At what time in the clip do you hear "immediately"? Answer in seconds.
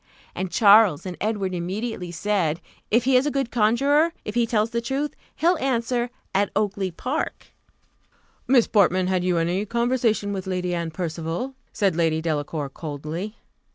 1.53-2.09